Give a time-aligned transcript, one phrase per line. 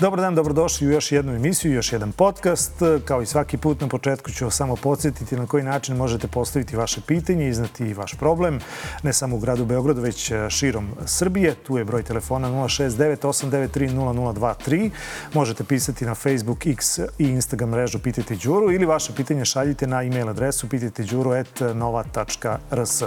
[0.00, 2.72] Dobar dan, dobrodošli u još jednu emisiju, još jedan podcast.
[3.04, 6.76] Kao i svaki put na početku ću vas samo podsjetiti na koji način možete postaviti
[6.76, 8.60] vaše pitanje, iznati vaš problem,
[9.02, 11.54] ne samo u gradu Beogradu, već e, širom Srbije.
[11.54, 14.90] Tu je broj telefona 069-893-0023.
[15.34, 20.02] Možete pisati na Facebook, X i Instagram mrežu Pitajte Đuru ili vaše pitanje šaljite na
[20.02, 23.02] e-mail adresu pitajteđuru.nova.rs.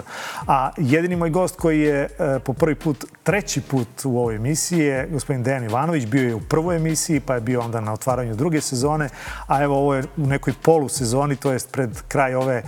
[0.48, 4.80] A jedini moj gost koji je e, po prvi put, treći put u ovoj emisiji
[4.80, 6.06] je gospodin Dejan Ivanović.
[6.06, 9.10] Bio je u prvoj emisiji, pa je bio onda na otvaranju druge sezone.
[9.48, 12.64] A evo, ovo je u nekoj polusezoni, to jest pred kraj ove e,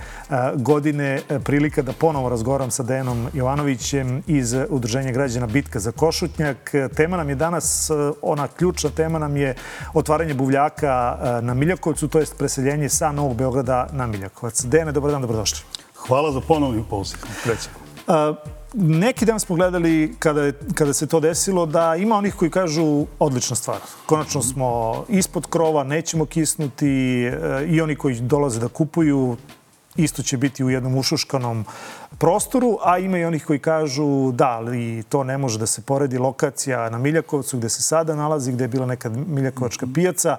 [0.55, 6.71] godine, e, prilika da ponovo razgovaram sa Dejanom Jovanovićem iz Udruženja građana Bitka za Košutnjak.
[6.95, 9.55] Tema nam je danas, e, ona ključna tema nam je
[9.93, 14.65] otvaranje buvljaka na Miljakovcu, to jest preseljenje sa Novog Beograda na Miljakovac.
[14.65, 15.59] Dejane, dobar dan, dobrodošli.
[16.07, 17.19] Hvala za ponovni poziv.
[18.77, 23.55] Neki dan smo gledali kada, kada se to desilo da ima onih koji kažu odlična
[23.55, 23.77] stvar.
[24.05, 26.87] Konačno smo ispod krova, nećemo kisnuti
[27.23, 29.37] e, i oni koji dolaze da kupuju
[29.97, 31.65] isto će biti u jednom ušuškanom
[32.17, 36.17] prostoru, a ima i onih koji kažu da, ali to ne može da se poredi
[36.17, 40.37] lokacija na Miljakovcu gde se sada nalazi, gde je bila neka Miljakovačka pijaca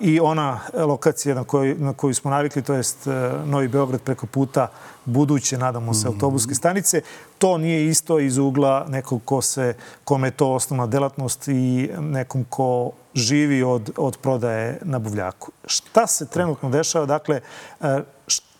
[0.00, 3.10] i ona lokacija na koju, na koju smo navikli, to jest e,
[3.44, 4.68] Novi Beograd preko puta
[5.04, 7.00] buduće, nadamo se, autobuske stanice.
[7.38, 9.74] To nije isto iz ugla nekog ko se,
[10.04, 15.52] kome je to osnovna delatnost i nekom ko živi od, od prodaje na buvljaku.
[15.66, 17.06] Šta se trenutno dešava?
[17.06, 17.40] Dakle,
[17.80, 18.00] e,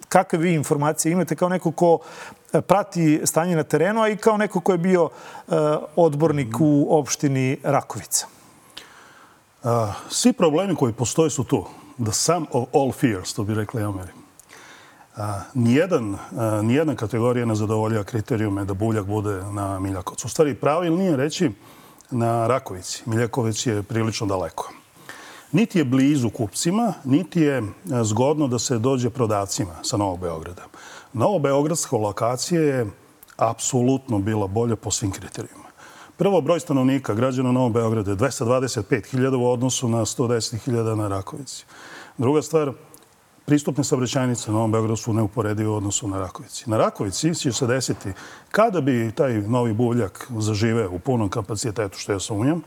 [0.08, 1.98] kakve vi informacije imate kao neko ko
[2.52, 5.08] eh, prati stanje na terenu, a i kao neko ko je bio
[5.48, 5.52] eh,
[5.96, 8.26] odbornik u opštini Rakovica?
[9.64, 9.68] Eh,
[10.10, 11.64] svi problemi koji postoje su tu.
[12.04, 14.12] The sum of all fears, to bi rekli Ameri.
[15.54, 16.16] Nijedan,
[16.62, 20.26] nijedna kategorija ne zadovolja kriterijume da buljak bude na Miljakovcu.
[20.26, 21.50] U stvari, pravilnije reći
[22.10, 23.02] na Rakovici.
[23.06, 24.77] Miljaković je prilično daleko
[25.52, 27.64] niti je blizu kupcima, niti je e,
[28.02, 30.62] zgodno da se dođe prodacima sa Novog Beograda.
[31.12, 32.86] Novo Beogradska lokacija je
[33.36, 35.68] apsolutno bila bolja po svim kriterijima.
[36.16, 41.64] Prvo, broj stanovnika građana Novog Beograda je 225.000 u odnosu na 110.000 na Rakovici.
[42.18, 42.72] Druga stvar,
[43.46, 46.70] pristupne saobraćajnice na Novom Beogradu su neuporedive u odnosu na Rakovici.
[46.70, 48.12] Na Rakovici će se desiti
[48.50, 52.62] kada bi taj novi buvljak zažive u punom kapacitetu, što ja sumnjam,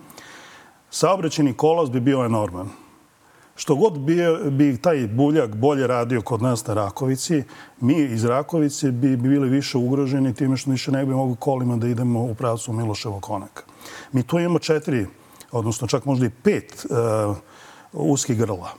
[0.91, 2.69] saobraćeni kolos bi bio enorman.
[3.55, 4.17] Što god bi,
[4.51, 7.43] bi taj buljak bolje radio kod nas na Rakovici,
[7.79, 11.87] mi iz Rakovice bi bili više ugroženi time što više ne bi mogli kolima da
[11.87, 13.63] idemo u pravcu Miloševa konaka.
[14.11, 15.05] Mi tu imamo četiri,
[15.51, 17.35] odnosno čak možda i pet uh,
[17.93, 18.69] uskih grla.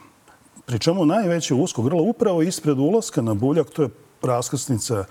[0.66, 3.88] Pričemu najveće usko grlo upravo ispred ulaska na buljak, to je
[4.22, 5.04] raskrsnica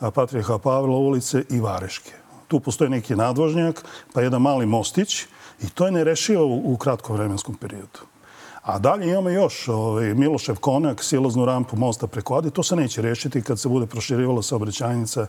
[0.00, 2.12] e, Patrijeha Pavla ulice i Vareške.
[2.48, 5.26] Tu postoji neki nadvožnjak, pa jedan mali mostić,
[5.62, 8.00] I to je nerešio u kratkom vremenskom periodu.
[8.62, 12.50] A dalje imamo još ovaj, Milošev konak, silaznu rampu mosta preko Adi.
[12.50, 15.26] To se neće rešiti kad se bude proširivala saobraćajnica.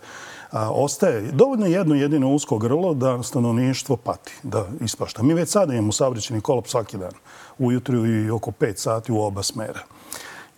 [0.51, 5.23] Ostaje dovoljno jedno jedino usko grlo da stanovništvo pati, da ispašta.
[5.23, 7.13] Mi već sada imamo saobraćeni kolop svaki dan,
[7.57, 9.79] ujutru i oko 5 sati u oba smera.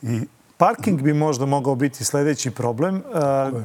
[0.02, 0.22] I
[0.60, 2.96] Parking bi možda mogao biti sljedeći problem.
[2.96, 3.02] E,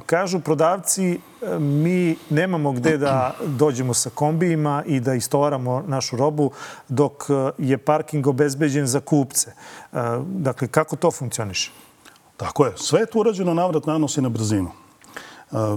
[0.06, 6.50] kažu prodavci, e, mi nemamo gde da dođemo sa kombijima i da istovaramo našu robu
[6.88, 9.53] dok e, je parking obezbeđen za kupce.
[10.27, 11.72] Dakle, kako to funkcioniše?
[12.37, 12.72] Tako je.
[12.77, 14.71] Sve je tu urađeno navrat nanosi na brzinu.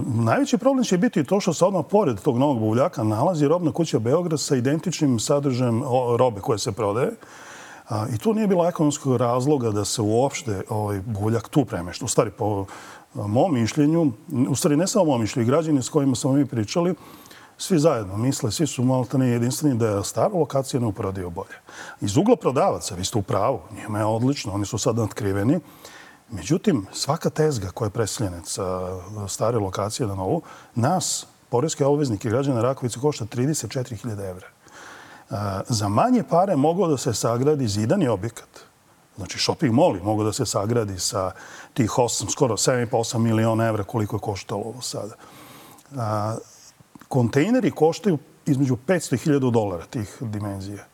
[0.06, 3.98] Najveći problem će biti to što se odmah pored tog novog buvljaka nalazi robna kuća
[3.98, 5.82] Beograd sa identičnim sadržajem
[6.18, 7.10] robe koje se prodaje.
[8.14, 12.04] I tu nije bilo ekonomskog razloga da se uopšte ovaj buljak tu premešta.
[12.04, 12.66] U stvari, po
[13.14, 14.12] mom mišljenju,
[14.48, 16.94] u stvari ne samo mom mišljenju, građani s kojima smo mi pričali,
[17.58, 21.56] svi zajedno misle, svi su malo ne jedinstveni da je stara lokacija neuporadivo bolje.
[22.00, 25.60] Iz ugla prodavaca, vi ste u pravu, njima je odlično, oni su sad nadkriveni.
[26.30, 28.98] Međutim, svaka tezga koja je preseljena sa
[29.28, 30.42] stare lokacije na novu,
[30.74, 34.46] nas, porezke obveznike građana Rakovice, košta 34.000 evra
[35.30, 35.34] E,
[35.68, 38.48] za manje pare moglo da se sagradi zidani objekat.
[39.16, 41.32] Znači, shopping mall mogu da se sagradi sa
[41.74, 45.14] tih 8, skoro 7,5 miliona evra koliko je koštalo ovo sada.
[45.96, 46.36] A,
[47.08, 50.84] kontejneri koštaju između 500 i 1000 dolara tih dimenzija.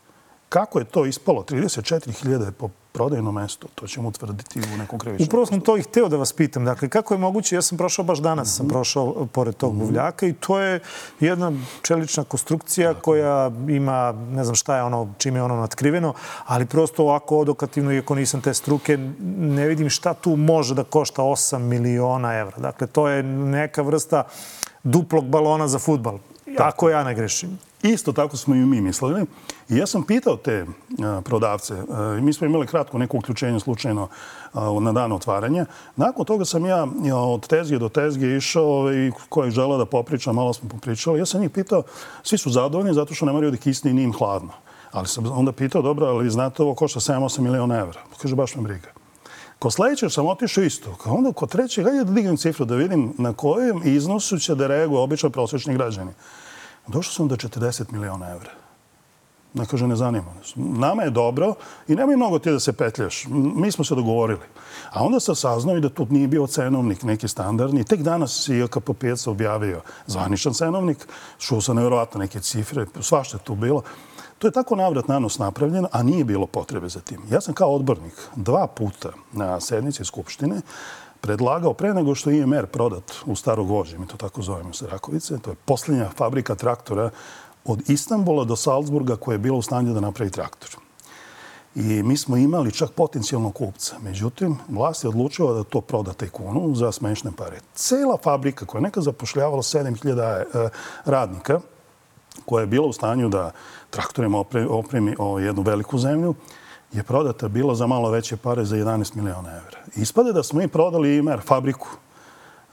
[0.48, 1.42] Kako je to ispalo?
[1.42, 3.68] 34.000 po prodajno mesto.
[3.74, 5.26] To ćemo utvrditi u nekom krivičnom.
[5.26, 6.64] Upravo sam to i hteo da vas pitam.
[6.64, 7.54] Dakle, kako je moguće?
[7.54, 8.72] Ja sam prošao baš danas, sam mhm.
[8.72, 9.84] prošao pored tog mhm.
[9.84, 10.80] buvljaka i to je
[11.20, 11.52] jedna
[11.82, 16.14] čelična konstrukcija koja ima, ne znam šta je ono, čime je ono natkriveno,
[16.46, 18.98] ali prosto ovako odokativno, iako nisam te struke,
[19.38, 22.58] ne vidim šta tu može da košta 8 miliona evra.
[22.58, 24.24] Dakle, to je neka vrsta
[24.82, 26.18] duplog balona za futbal.
[26.56, 27.58] Tako ja ne grešim.
[27.84, 29.26] Isto tako smo i mi mislili.
[29.68, 30.66] I ja sam pitao te e,
[31.24, 31.74] prodavce.
[31.74, 34.08] E, mi smo imali kratko neko uključenje slučajno
[34.54, 35.66] e, na dan otvaranja.
[35.96, 36.86] Nakon toga sam ja
[37.16, 41.18] od tezge do tezge išao i koji želeo da popriča, malo smo popričali.
[41.18, 41.82] Ja sam njih pitao,
[42.22, 44.52] svi su zadovoljni zato što ne moraju da kisni i nije im hladno.
[44.92, 48.00] Ali sam onda pitao, dobro, ali znate ovo košta 7-8 miliona evra.
[48.22, 48.88] Kaže, baš me briga.
[49.58, 50.96] Ko sljedećeg sam otišao isto.
[51.04, 55.00] Onda kod trećeg, hajde da dignem cifru da vidim na kojem iznosu će da reaguje
[55.00, 56.12] običan prosječni građani.
[56.86, 58.50] Došao sam do 40 miliona evra.
[59.54, 60.52] Ne kaže, ne zanima nas.
[60.56, 61.54] Nama je dobro
[61.88, 63.26] i nemoj mnogo ti da se petljaš.
[63.30, 64.40] Mi smo se dogovorili.
[64.90, 67.84] A onda sam saznao i da tu nije bio cenovnik neki standardni.
[67.84, 71.08] Tek danas je ILKP 5 objavio zvaničan cenovnik.
[71.38, 72.86] Šuo sam nevjerovatno neke cifre.
[73.00, 73.82] Svašta je tu bilo.
[74.38, 77.20] To je tako navrat na nos napravljeno, a nije bilo potrebe za tim.
[77.30, 80.60] Ja sam kao odbornik dva puta na sednici Skupštine
[81.24, 84.86] predlagao pre nego što je IMR prodat u Starog Vođe, mi to tako zovemo se
[84.86, 87.10] Rakovice, to je posljednja fabrika traktora
[87.64, 90.76] od Istanbula do Salzburga koja je bila u stanju da napravi traktor.
[91.74, 93.96] I mi smo imali čak potencijalnog kupca.
[94.02, 97.60] Međutim, vlast je odlučila da to proda tajkunu za smešne pare.
[97.74, 100.68] Cela fabrika koja je nekad zapošljavala 7000 e,
[101.04, 101.60] radnika,
[102.44, 103.50] koja je bila u stanju da
[103.90, 106.34] traktorima opremi o jednu veliku zemlju,
[106.94, 109.78] je prodata bila za malo veće pare za 11 miliona evra.
[109.96, 111.88] Ispade da smo mi prodali Imer fabriku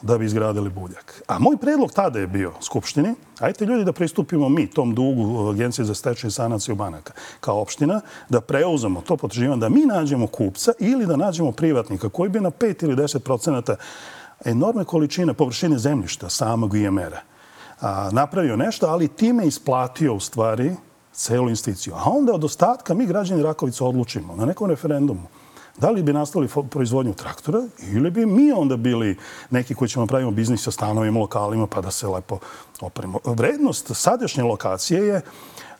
[0.01, 1.21] da bi izgradili buljak.
[1.27, 5.85] A moj predlog tada je bio Skupštini, ajte ljudi da pristupimo mi tom dugu Agencije
[5.85, 10.71] za stečaj i sanaciju banaka kao opština, da preuzemo to potraživanje, da mi nađemo kupca
[10.79, 13.75] ili da nađemo privatnika koji bi na 5 ili 10 procenata
[14.45, 20.75] enorme količine površine zemljišta samog IMR-a napravio nešto, ali time isplatio u stvari
[21.21, 21.93] celu investiciju.
[21.95, 25.27] A onda od ostatka mi građani Rakovica odlučimo na nekom referendumu
[25.77, 29.17] da li bi nastali proizvodnju traktora ili bi mi onda bili
[29.49, 32.39] neki koji ćemo pravimo biznis sa stanovima, lokalima pa da se lepo
[32.81, 33.19] opremo.
[33.25, 35.21] Vrednost sadašnje lokacije je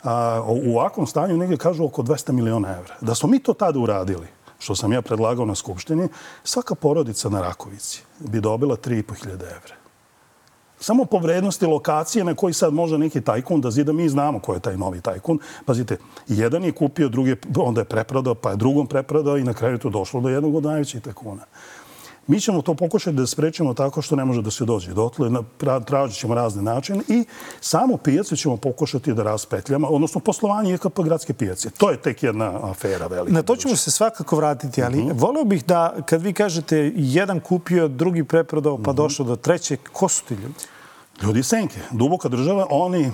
[0.03, 2.95] a, u ovakvom stanju negdje kažu oko 200 miliona evra.
[3.01, 4.27] Da smo mi to tada uradili,
[4.59, 6.07] što sam ja predlagao na Skupštini,
[6.43, 9.80] svaka porodica na Rakovici bi dobila 3.500 evra
[10.81, 14.53] samo po vrednosti lokacije na koji sad može neki tajkun da zida, mi znamo ko
[14.53, 15.39] je taj novi tajkun.
[15.65, 15.97] Pazite,
[16.27, 19.79] jedan je kupio, drugi onda je preprodao, pa je drugom preprodao i na kraju je
[19.79, 21.43] to došlo do jednog od najvećih tajkuna.
[22.31, 25.29] Mi ćemo to pokušati da sprečimo tako što ne može da se dođe dotle.
[25.85, 27.25] Tražit ćemo razne načine i
[27.59, 31.69] samo pijace ćemo pokušati da raspetljamo, odnosno poslovanje IKP gradske pijace.
[31.69, 33.33] To je tek jedna afera velika.
[33.33, 35.17] Na to ćemo se svakako vratiti, ali mhm.
[35.17, 38.97] volio bih da kad vi kažete jedan kupio, drugi preprodao pa mhm.
[38.97, 40.53] došao do treće, ko su ti ljudi?
[41.23, 43.11] Ljudi senke, duboka država, oni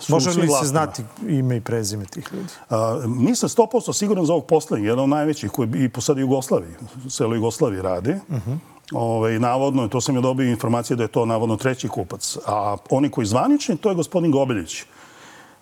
[0.00, 2.48] su Može li se znati ime i prezime tih ljudi?
[2.70, 6.74] A, nisam 100% siguran za ovog poslednjeg, jedan od najvećih koji i po sada Jugoslaviji,
[7.10, 8.10] celo Jugoslaviji radi.
[8.28, 8.58] Uh -huh.
[8.92, 12.36] Ove, navodno, to sam je dobio informacije da je to navodno treći kupac.
[12.46, 14.82] A oni koji zvanični, to je gospodin Gobiljić.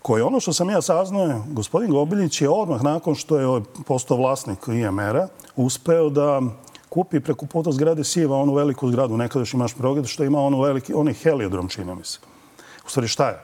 [0.02, 4.58] Koji ono što sam ja saznao, gospodin Gobiljić je odmah nakon što je postao vlasnik
[4.68, 6.42] IMR-a uspeo da
[6.88, 10.62] kupi preko puta zgrade Sijeva onu veliku zgradu, nekada još imaš progled, što ima ono
[10.62, 12.18] veliki, onaj heliodrom, čini mi se.
[12.86, 13.42] U stvari, šta je?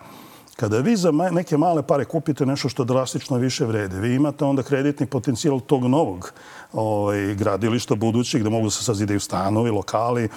[0.56, 4.62] Kada vi za neke male pare kupite nešto što drastično više vrede, vi imate onda
[4.62, 6.32] kreditni potencijal tog novog
[6.72, 10.28] ovaj, gradilišta budućeg, gde mogu se sazidaju stanovi, lokali,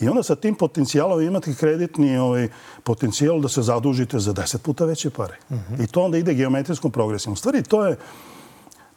[0.00, 2.48] I onda sa tim potencijalom imate kreditni ovaj,
[2.84, 5.38] potencijal da se zadužite za deset puta veće pare.
[5.50, 5.84] Mm -hmm.
[5.84, 7.32] I to onda ide geometrijskom progresijom.
[7.32, 7.96] U stvari, to je,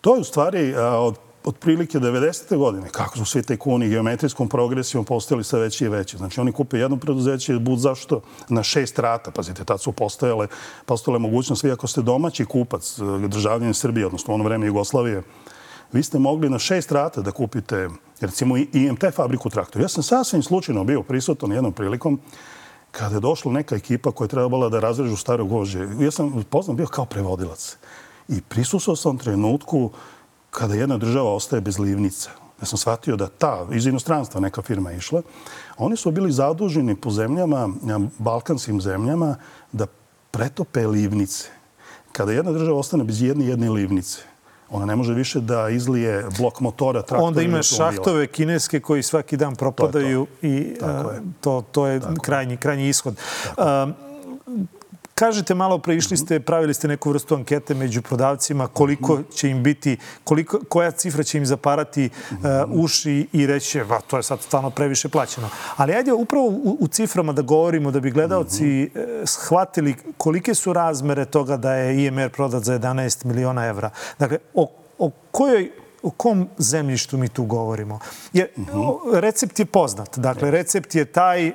[0.01, 2.57] to je u stvari od otprilike 90.
[2.57, 6.17] godine, kako su svi tajkuni geometrijskom progresijom postali sve veći i veći.
[6.17, 9.31] Znači, oni kupe jedno preduzeće, bud zašto, na šest rata.
[9.31, 10.47] Pazite, tad su postojale,
[10.85, 15.23] postojale mogućnosti, vi ako ste domaći kupac, eh, Srbije, odnosno u ono vreme Jugoslavije,
[15.91, 17.89] vi ste mogli na šest rata da kupite,
[18.21, 19.83] recimo, IMT fabriku traktora.
[19.83, 22.19] Ja sam sasvim slučajno bio prisutan jednom prilikom
[22.91, 25.87] kada je došla neka ekipa koja je trebala da razrežu staro gože.
[25.99, 27.77] Ja sam poznan bio kao prevodilac.
[28.27, 29.91] I prisusao sam trenutku
[30.51, 32.29] kada jedna država ostaje bez livnica,
[32.61, 35.21] ja sam shvatio da ta, iz inostranstva neka firma išla,
[35.77, 37.69] oni su bili zaduženi po zemljama,
[38.17, 39.35] balkanskim zemljama,
[39.71, 39.87] da
[40.31, 41.47] pretope livnice.
[42.11, 44.19] Kada jedna država ostane bez jedne jedne livnice,
[44.69, 47.23] ona ne može više da izlije blok motora, traktora.
[47.23, 50.47] Onda ima šahtove kineske koji svaki dan propadaju to to.
[50.47, 53.15] i uh, to, to je krajnji, krajnji ishod.
[53.57, 53.63] Uh,
[55.19, 59.63] Kažete malo pre, išli ste, pravili ste neku vrstu ankete među prodavcima, koliko će im
[59.63, 62.37] biti, koliko, koja cifra će im zaparati uh,
[62.83, 65.49] uši i reći, va, to je sad stvarno previše plaćeno.
[65.75, 70.73] Ali ajde upravo u, u ciframa da govorimo, da bi gledalci uh, shvatili kolike su
[70.73, 73.89] razmere toga da je IMR prodat za 11 miliona evra.
[74.19, 75.71] Dakle, o, o kojoj
[76.03, 77.99] o kom zemljištu mi tu govorimo?
[78.33, 78.47] Jer
[79.13, 80.17] recept je poznat.
[80.17, 81.53] Dakle, recept je taj, e,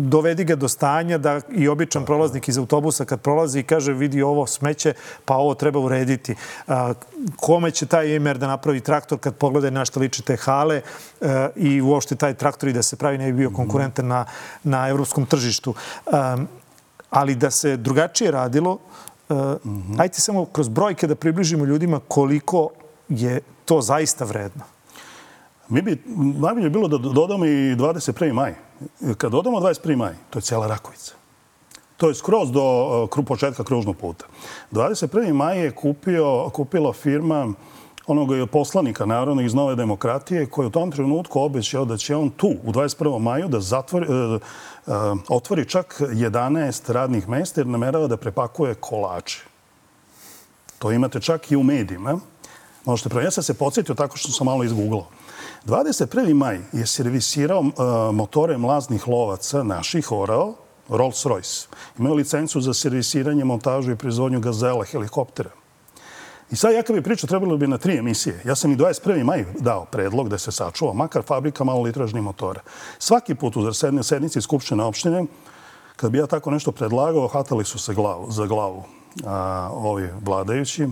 [0.00, 4.22] dovedi ga do stanja da i običan prolaznik iz autobusa kad prolazi i kaže vidi
[4.22, 4.94] ovo smeće,
[5.24, 6.34] pa ovo treba urediti.
[7.36, 10.80] Kome će taj EMR da napravi traktor kad pogleda na što liče te hale
[11.20, 14.24] e, i uopšte taj traktor i da se pravi ne bi bio konkurentan na,
[14.64, 15.74] na evropskom tržištu.
[17.10, 18.78] Ali da se drugačije radilo,
[19.28, 20.00] -hmm.
[20.00, 22.68] Ajde samo kroz brojke da približimo ljudima koliko
[23.08, 24.64] je to zaista vredno.
[25.68, 26.02] Mi bi,
[26.38, 28.32] najbolje bilo da dodamo i 21.
[28.32, 28.54] maj.
[29.18, 29.96] Kad dodamo 21.
[29.96, 31.14] maj, to je cijela Rakovica.
[31.96, 34.24] To je skroz do početka kružnog puta.
[34.72, 35.32] 21.
[35.32, 37.52] maj je kupio, kupila firma
[38.06, 42.54] onog poslanika narodnog iz Nove demokratije koji u tom trenutku obećao da će on tu
[42.64, 43.18] u 21.
[43.18, 44.38] maju da zatvori, e, e,
[45.28, 49.44] otvori čak 11 radnih mesta jer namerava da prepakuje kolače.
[50.78, 52.18] To imate čak i u medijima.
[52.86, 53.26] Možete pravi.
[53.26, 55.06] Ja sam se podsjetio tako što sam malo izgooglao.
[55.64, 56.34] 21.
[56.34, 57.70] maj je servisirao uh,
[58.14, 60.54] motore mlaznih lovaca naših orao,
[60.88, 61.66] Rolls-Royce.
[61.98, 65.50] Imao licencu za servisiranje, montažu i proizvodnju gazela, helikoptera.
[66.50, 68.42] I sad ja kad bi pričao, trebalo bi na tri emisije.
[68.44, 69.24] Ja sam i 21.
[69.24, 72.60] maj dao predlog da se sačuva, makar fabrika malolitražnih motora.
[72.98, 75.24] Svaki put u sednici Skupštine opštine,
[75.96, 78.84] kad bi ja tako nešto predlagao, hatali su se glavu, za glavu
[79.24, 80.88] a, ovi vladajući.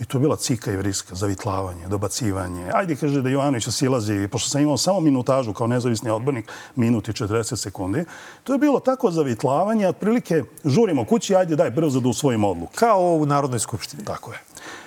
[0.00, 2.70] I to je bila cika i vriska, zavitlavanje, dobacivanje.
[2.74, 7.56] Ajde, kaže da Jovanović silazi, pošto sam imao samo minutažu kao nezavisni odbornik, minuti 40
[7.56, 8.04] sekundi.
[8.44, 12.72] To je bilo tako zavitlavanje, otprilike žurimo kući, ajde daj brzo da usvojimo odluku.
[12.74, 14.04] Kao u Narodnoj skupštini.
[14.04, 14.38] Tako je.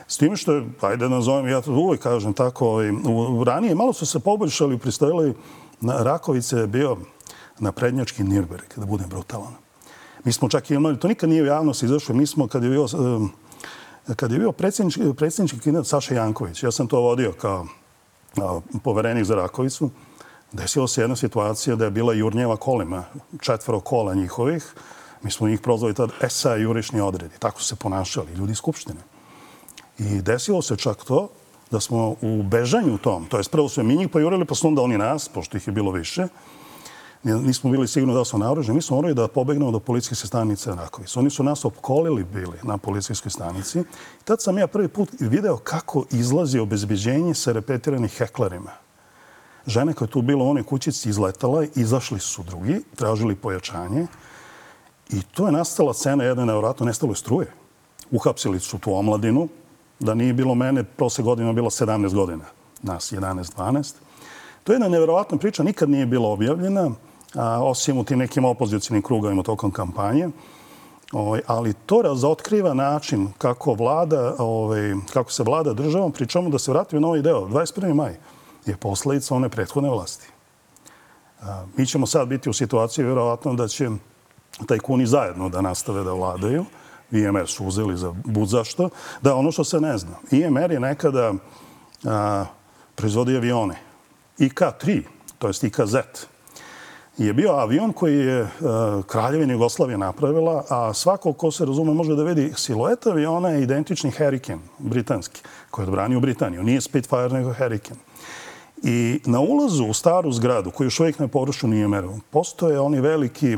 [0.08, 2.92] S tim što je, ajde nazovem, ja to uvijek kažem tako, ovaj,
[3.40, 5.34] u ranije malo su se poboljšali, pristojili,
[5.82, 6.98] na Rakovice je bio
[7.60, 9.54] na prednjački Nürnberg, da budem brutalan.
[10.24, 12.70] Mi smo čak i imali, to nikad nije u javnosti izašlo, mi smo kad je
[12.70, 12.88] bio,
[14.16, 17.68] kad je bio predsjednički, predsjednički kandidat Saša Janković, ja sam to vodio kao
[18.84, 19.90] poverenik za Rakovicu,
[20.52, 23.04] desilo se jedna situacija da je bila jurnjeva kolima,
[23.42, 24.74] četvoro kola njihovih,
[25.24, 27.36] mi smo njih prozvali tad e SA jurišni odredi.
[27.40, 29.00] Tako su se ponašali ljudi iz Skupštine.
[30.00, 31.30] I desilo se čak to
[31.72, 34.82] da smo u bežanju tom, to je prvo sve mi njih pojurili, pa su onda
[34.82, 36.28] oni nas, pošto ih je bilo više,
[37.24, 41.18] nismo bili sigurni da su naoruženi, mi smo morali da pobegnemo do policijske stanice Rakovic.
[41.18, 43.80] Oni su nas opkolili bili na policijskoj stanici.
[43.80, 48.72] I tad sam ja prvi put video kako izlazi obezbeđenje sa repetiranih heklarima.
[49.68, 54.08] Žene koja je tu bila u onoj kućici izletala, izašli su drugi, tražili pojačanje.
[55.10, 57.54] I to je nastala cena jedne nevratno nestalo struje.
[58.12, 59.48] Uhapsili su tu omladinu,
[60.00, 62.44] da nije bilo mene, prošle godine bilo 17 godina,
[62.82, 63.94] nas 11-12.
[64.64, 66.92] To je jedna nevjerovatna priča, nikad nije bila objavljena,
[67.36, 70.30] a, osim u tim nekim opozicijnim krugovima tokom kampanje.
[71.12, 76.72] Ovaj, ali to razotkriva način kako, vlada, ovaj, kako se vlada državom, pričamo da se
[76.72, 77.42] vratimo na ovaj deo.
[77.42, 77.94] 21.
[77.94, 78.16] maj
[78.66, 80.28] je posledica one prethodne vlasti.
[81.42, 83.90] A, mi ćemo sad biti u situaciji, vjerovatno, da će
[84.68, 86.66] tajkuni zajedno da nastave da vladaju.
[87.12, 88.90] IMR su uzeli za bud zašto.
[89.22, 90.16] Da, ono što se ne zna.
[90.32, 91.34] IMR je nekada
[92.06, 92.46] a,
[92.96, 93.76] proizvodio avione.
[94.38, 95.04] IK-3,
[95.40, 96.02] to je IK-Z,
[97.18, 98.48] je bio avion koji je e,
[99.08, 104.12] Kraljevina Jugoslavija napravila, a svako ko se razume može da vidi silueta aviona je identični
[104.12, 105.42] Hurricane, britanski,
[105.72, 106.64] koji je odbranio Britaniju.
[106.64, 108.00] Nije Spitfire, nego Hurricane.
[108.84, 113.02] I na ulazu u staru zgradu, koju još uvijek ne porušu nije meru, postoje oni
[113.02, 113.58] veliki e,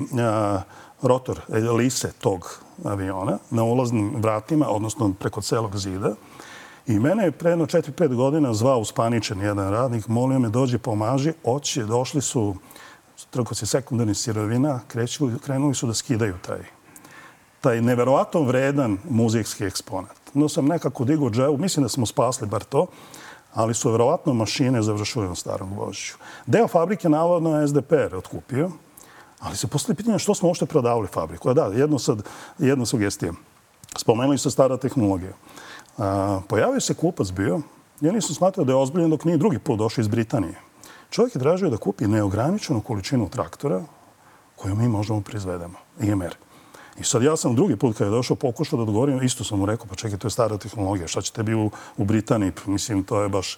[1.01, 6.15] rotor, e, lise tog aviona na ulaznim vratima, odnosno preko celog zida.
[6.87, 11.83] I mene je pre 4-5 godina zvao uspaničen jedan radnik, molio me dođi pomaži, oći,
[11.83, 12.55] došli su
[13.35, 16.63] trgovci sekundarnih sirovina, kreću, krenuli su da skidaju taj
[17.65, 20.17] taj neverovatno vredan muzijski eksponat.
[20.33, 22.85] No sam nekako digao dževu, mislim da smo spasli bar to,
[23.53, 26.13] ali su verovatno mašine završile na starom gvožđu.
[26.45, 28.69] Deo fabrike navodno je SDPR otkupio,
[29.39, 31.53] Ali se postoji pitanje što smo uopšte prodavali fabriku.
[31.53, 32.23] Da, jedno sad,
[32.57, 33.33] jedna sugestija.
[33.97, 35.33] Spomenuli se stara tehnologija.
[35.97, 37.61] A, pojavio se kupac bio,
[38.01, 40.64] ja nisam smatrao da je ozbiljen dok nije drugi put došao iz Britanije.
[41.15, 43.83] Čovjek je tražio da kupi neograničenu količinu traktora
[44.55, 45.77] koju mi možemo proizvedemo.
[45.99, 46.35] IMR.
[46.99, 49.65] I sad ja sam drugi put kada je došao pokušao da odgovorim, isto sam mu
[49.65, 52.51] rekao, pa čekaj, to je stara tehnologija, šta ćete bi u, u Britaniji?
[52.51, 53.57] Pa mislim, to je baš...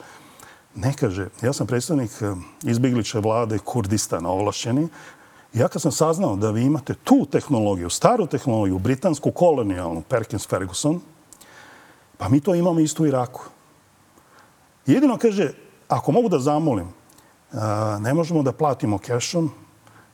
[0.76, 4.88] Ne kaže, ja sam predstavnik eh, izbjegliče vlade Kurdistana, ovlašćeni,
[5.54, 11.00] Ja kad sam saznao da vi imate tu tehnologiju, staru tehnologiju, britansku kolonijalnu, Perkins Ferguson,
[12.18, 13.50] pa mi to imamo isto u Iraku.
[14.86, 15.54] Jedino kaže,
[15.88, 16.94] ako mogu da zamolim,
[18.00, 19.52] ne možemo da platimo kešom,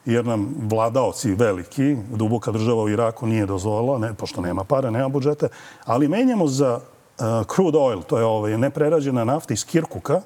[0.06, 5.10] jer nam vladaoci veliki, duboka država u Iraku nije dozvolila, ne, pošto nema para, nema
[5.10, 5.48] budžete,
[5.86, 6.80] ali menjamo za
[7.56, 10.22] crude oil, to je ovaj, neprerađena nafta iz Kirkuka,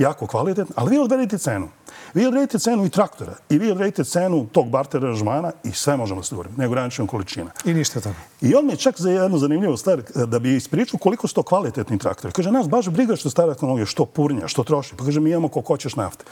[0.00, 1.68] jako kvalitetna, ali vi odredite cenu.
[2.14, 6.22] Vi odredite cenu i traktora i vi odredite cenu tog barter aranžmana i sve možemo
[6.22, 7.50] se govoriti, neograničena količina.
[7.64, 8.16] I ništa tako.
[8.40, 11.42] I on mi je čak za jednu zanimljivu stvar, da bi ispričao koliko su to
[11.42, 12.32] kvalitetni traktori.
[12.32, 14.94] Kaže, nas baš briga što stara tehnologija, što purnja, što troši.
[14.96, 16.24] Pa kaže, mi imamo koliko hoćeš nafte.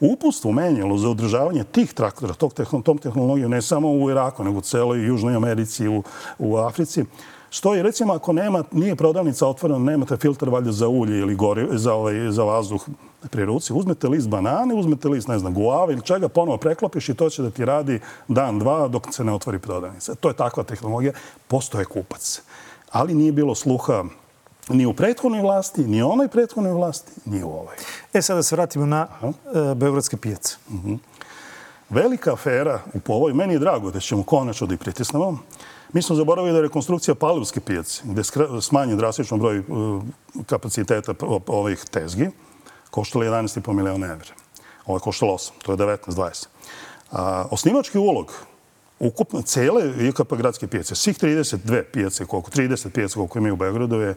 [0.00, 4.60] Uputstvo menjalo za održavanje tih traktora, tog tom tehnologiju, ne samo u Iraku, nego u
[4.60, 6.02] celoj Južnoj Americi, u,
[6.38, 7.04] u Africi,
[7.50, 11.94] stoji, recimo, ako nema, nije prodavnica otvorena, nemate filtr valjda za ulje ili gori, za,
[11.94, 12.86] ovaj, za vazduh
[13.30, 17.14] pri ruci, uzmete list banane, uzmete list, ne znam, guave ili čega, ponovo preklopiš i
[17.14, 20.14] to će da ti radi dan, dva, dok se ne otvori prodavnica.
[20.14, 21.12] To je takva tehnologija.
[21.48, 22.42] Postoje kupac.
[22.90, 24.04] Ali nije bilo sluha
[24.68, 27.76] ni u prethodnoj vlasti, ni u onoj prethodnoj vlasti, ni u ovoj.
[28.12, 29.32] E, sada se vratimo na uh,
[29.74, 30.56] Beogradske pijace.
[30.68, 30.88] Uh mhm.
[30.88, 30.98] -huh.
[31.90, 35.38] Velika afera u ovoj, meni je drago da ćemo konačno da ih pritisnemo,
[35.92, 39.62] Mi smo zaboravili da je rekonstrukcija Palivske pijace, gde je smanjen drastično broj e,
[40.46, 41.14] kapaciteta
[41.46, 42.30] ovih tezgi,
[42.90, 44.34] koštala 11,5 miliona evra.
[44.86, 46.46] Ovo je koštalo 8, to je 19-20.
[47.10, 48.32] A, Osnivački ulog
[48.98, 53.96] ukupno cele IKP gradske pijace, svih 32 pijace, koliko, 30 pijace koliko imaju u Beogradu
[53.96, 54.14] je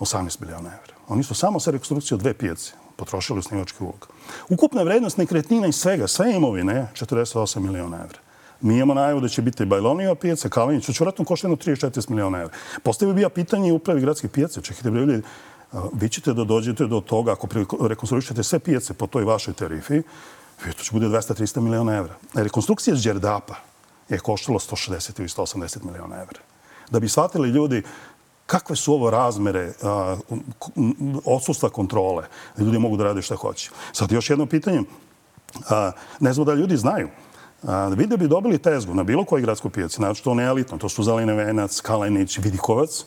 [0.00, 0.94] 18 miliona evra.
[1.08, 4.08] Oni su samo sa rekonstrukcijom dve pijace potrošili osnivački ulog.
[4.48, 8.18] Ukupna vrednost nekretnina i svega, sve imovine, 48 miliona evra.
[8.60, 12.54] Mi imamo najavu da će biti Bajlonija pijaca, Kalinić, će vratno košta 34 miliona evra.
[12.82, 14.62] Postavio bi ja pitanje upravi gradske pijace.
[14.62, 15.22] Čekajte, ljudi,
[15.92, 17.48] vi ćete da dođete do toga, ako
[17.88, 20.02] rekonstruišete sve pijace po toj vašoj tarifi,
[20.66, 22.14] e, to će bude 200-300 miliona evra.
[22.36, 23.54] E, rekonstrukcija Đerdapa
[24.08, 26.40] je koštala 160 ili 180 miliona evra.
[26.90, 27.82] Da bi shvatili ljudi
[28.46, 29.72] kakve su ovo razmere
[31.24, 33.70] odsustva kontrole, da ljudi mogu da rade šta hoće.
[33.92, 34.82] Sad još jedno pitanje.
[36.20, 37.08] Ne znam da ljudi znaju.
[37.96, 40.88] Vi da bi dobili tezgu na bilo koji gradskoj pijaci, znači to ne elitno, to
[40.88, 43.04] su Zaline Venac, Kalenić, Vidikovac,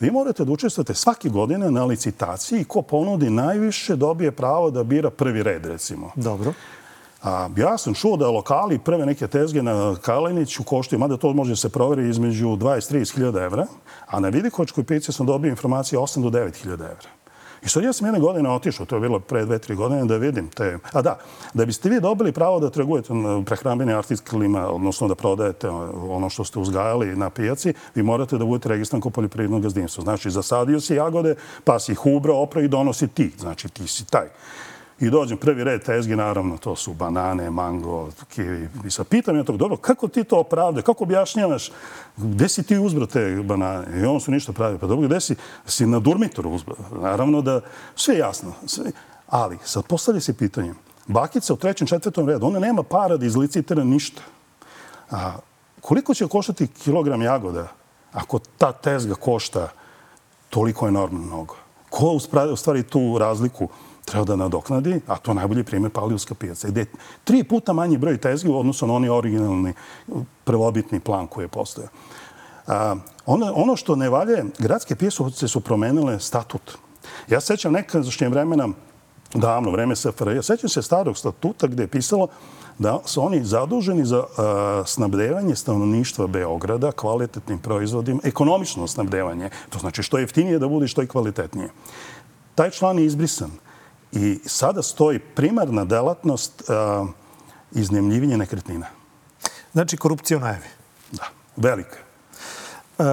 [0.00, 5.10] vi morate da učestvate svake godine na licitaciji ko ponudi najviše dobije pravo da bira
[5.10, 6.10] prvi red, recimo.
[6.16, 6.52] Dobro.
[7.22, 11.56] A, ja sam čuo da lokali prve neke tezge na Kaleniću koštaju, mada to može
[11.56, 13.66] se proveri između 20-30 hiljada evra,
[14.06, 17.19] a na Vidikovačkoj pijaci sam dobio informacije 8 do 9 hiljada evra.
[17.62, 20.16] I sad ja sam jedne godine otišao, to je bilo pre dve, tri godine, da
[20.16, 20.78] vidim te...
[20.92, 21.18] A da,
[21.54, 23.12] da biste vi dobili pravo da trgujete
[23.46, 28.68] prehrambenim artiklima, odnosno da prodajete ono što ste uzgajali na pijaci, vi morate da budete
[28.68, 30.02] registran kao poljoprivredno gazdinstvo.
[30.02, 33.32] Znači, zasadio si jagode, pa si ih ubrao, opra i donosi ti.
[33.38, 34.28] Znači, ti si taj.
[35.00, 38.68] I dođem prvi red tezgi, naravno, to su banane, mango, kivi.
[38.86, 41.70] I sad pitam ja tog, dobro, kako ti to opravde, kako objašnjavaš,
[42.16, 44.00] gde si ti uzbro te banane?
[44.00, 44.78] I on su ništa pravi.
[44.78, 45.36] Pa dobro, gde si?
[45.66, 46.76] Si na Durmitoru uzbro.
[47.02, 47.60] Naravno da,
[47.94, 48.52] sve jasno.
[48.66, 48.92] Sve.
[49.26, 50.74] Ali, sad postavlja se pitanje,
[51.06, 54.22] bakica u trećem, četvrtom redu, ona nema para da izlicitira ništa.
[55.10, 55.36] A
[55.80, 57.68] koliko će koštati kilogram jagoda
[58.12, 59.68] ako ta tezga košta
[60.50, 61.56] toliko enormno mnogo?
[61.90, 62.20] Ko
[62.52, 63.68] u stvari tu razliku
[64.10, 66.92] treba da nadoknadi, a to najbolji primjer Palijevska pijaca, gdje je
[67.24, 69.74] tri puta manji broj tezgi u odnosu na onaj originalni
[70.44, 71.84] prvobitni plan koji je postao.
[73.26, 76.78] Ono, ono što ne valje, gradske pijace su promenile statut.
[77.28, 78.68] Ja sećam nekazašnje vremena,
[79.34, 82.28] davno vreme SFRJ, ja sećam se starog statuta gdje je pisalo
[82.78, 89.50] da su oni zaduženi za a, snabdevanje stanovništva Beograda kvalitetnim proizvodima, ekonomično snabdevanje.
[89.68, 91.68] To znači što jeftinije da bude što i kvalitetnije.
[92.54, 93.50] Taj član je izbrisan.
[94.12, 97.08] I sada stoji primarna delatnost uh,
[97.72, 98.86] iznemljivanje nekretnina.
[99.72, 100.66] Znači korupcija u najavi?
[101.12, 101.24] Da,
[101.56, 101.96] velika.
[102.98, 103.06] Uh,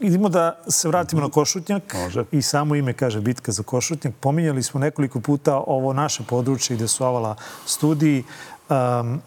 [0.00, 1.94] idemo da se vratimo na Košutnjak.
[1.94, 2.24] Može.
[2.32, 4.14] I samo ime kaže bitka za Košutnjak.
[4.20, 8.24] Pominjali smo nekoliko puta ovo naše područje gde su ovala studiji.
[8.68, 9.22] Um,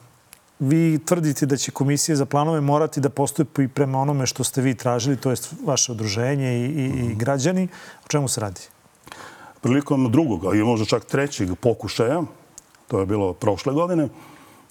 [0.60, 4.76] vi tvrdite da će komisija za planove morati da postupi prema onome što ste vi
[4.76, 7.68] tražili, to je vaše odruženje i, i, i građani.
[8.06, 8.62] O čemu se radi?
[9.62, 12.24] Prilikom drugog, i možda čak trećeg pokušaja,
[12.88, 14.10] to je bilo prošle godine,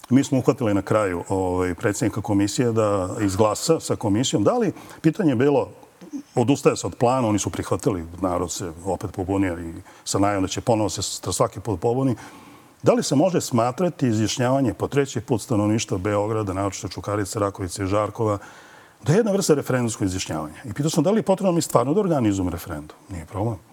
[0.09, 4.43] mi smo uhvatili na kraju ovaj, predsjednika komisije da izglasa sa komisijom.
[4.43, 5.69] Da li pitanje je bilo,
[6.35, 9.73] odustaje se od plana, oni su prihvatili, narod se opet pobunio i
[10.03, 11.01] sa najom da će ponovo se
[11.31, 12.15] svaki put pobuni.
[12.83, 17.87] Da li se može smatrati izjašnjavanje po treći put stanovništva Beograda, naročito Čukarice, Rakovice i
[17.87, 18.37] Žarkova,
[19.03, 20.55] da je jedna vrsta referendumskog izjašnjavanja?
[20.65, 22.97] I pitao sam da li je potrebno mi stvarno da organizujemo referendum?
[23.09, 23.70] Nije problem.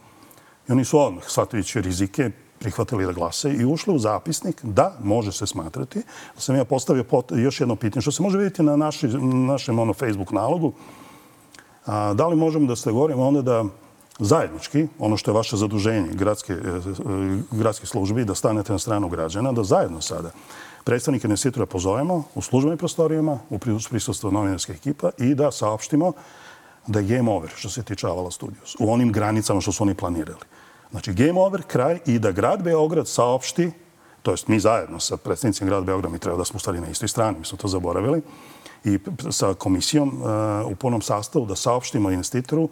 [0.68, 5.32] I oni su odmah, shvatajući rizike, prihvatili da glase i ušli u zapisnik da može
[5.32, 6.02] se smatrati.
[6.36, 9.08] Sam ja postavio pot, još jedno pitanje, što se može vidjeti na naši,
[9.46, 10.72] našem ono, Facebook nalogu.
[11.86, 13.64] A, da li možemo da se govorimo onda da
[14.18, 19.08] zajednički, ono što je vaše zaduženje gradske, e, e, gradske službi, da stanete na stranu
[19.08, 20.30] građana, da zajedno sada
[20.84, 26.12] predstavnike investitora pozovemo u službenim prostorijama, u prisutstvu novinarske ekipa i da saopštimo
[26.86, 28.76] da je game over što se tiče Avala Studios.
[28.80, 30.57] U onim granicama što su oni planirali.
[30.90, 33.70] Znači, game over, kraj i da grad Beograd saopšti,
[34.22, 36.88] to jest mi zajedno sa predsjednicim grada Beograda, mi treba da smo u stvari na
[36.88, 38.22] istoj strani, mi smo to zaboravili,
[38.84, 38.98] i
[39.30, 42.68] sa komisijom uh, u punom sastavu da saopštimo investitoru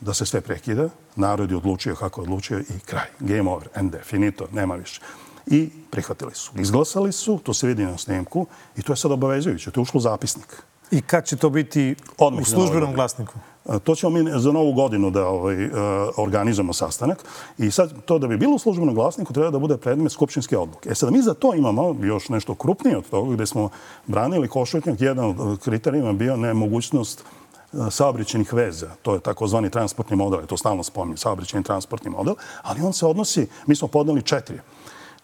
[0.00, 0.88] da se sve prekida.
[1.16, 3.06] Narod je odlučio kako je odlučio i kraj.
[3.20, 5.00] Game over, end, finito, nema više.
[5.46, 6.52] I prihvatili su.
[6.54, 9.70] Izglasali su, to se vidi na snimku i to je sad obavezujuće.
[9.70, 10.62] To je ušlo u zapisnik.
[10.90, 13.34] I kad će to biti Odmah u službenom glasniku?
[13.68, 15.70] E, to ćemo mi za novu godinu da ovaj, e,
[16.16, 17.24] organizujemo sastanak.
[17.58, 20.90] I sad to da bi bilo u službenom glasniku treba da bude predmet skupštinske odluke.
[20.90, 23.70] E sad mi za to imamo još nešto krupnije od toga gde smo
[24.06, 25.00] branili košutnjak.
[25.00, 27.24] Jedan od kriterijima bio nemogućnost
[27.72, 28.90] e, saobrićenih veza.
[29.02, 33.06] To je takozvani transportni model, je to stalno spominje, saobrićeni transportni model, ali on se
[33.06, 34.60] odnosi, mi smo podneli četiri.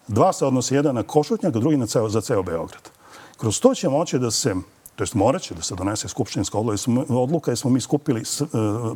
[0.07, 2.89] Dva se odnosi jedan na Košutnjak, drugi na ceo, za ceo Beograd.
[3.37, 4.55] Kroz to će moći da se
[4.99, 6.57] to jest morat će da se donese skupštinska
[7.09, 8.45] odluka, jer smo mi skupili e,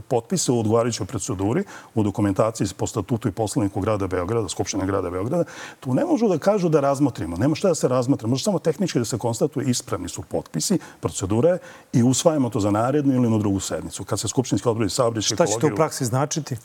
[0.07, 1.63] potpise u odgovarajućoj proceduri,
[1.95, 5.43] u dokumentaciji po statutu i poslovniku grada Beograda, Skupštine grada Beograda.
[5.79, 7.37] Tu ne možu da kažu da razmotrimo.
[7.37, 8.27] Nema šta da se razmotre.
[8.27, 11.57] Može samo tehnički da se konstatuje ispravni su potpisi, procedure
[11.93, 14.03] i usvajamo to za narednu ili na drugu sednicu.
[14.03, 15.35] Kad se skupštinski odbori saobriče...
[15.35, 16.57] Šta će to u praksi značiti?